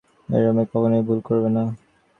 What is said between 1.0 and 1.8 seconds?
ভুল করবে না।